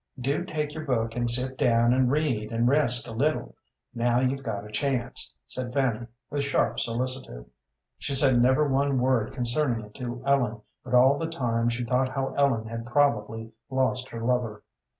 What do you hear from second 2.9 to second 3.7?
a little,